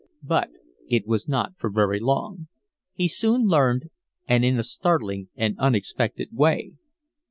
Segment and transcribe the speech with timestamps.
[0.23, 0.49] But
[0.89, 2.47] it was not for very long;
[2.95, 3.91] he soon learned,
[4.27, 6.71] and in a startling and unexpected way.